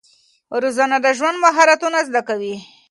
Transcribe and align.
روزنه 0.61 0.97
د 1.05 1.07
ژوند 1.17 1.37
مهارتونه 1.45 1.99
زده 2.07 2.21
کوي. 2.27 2.55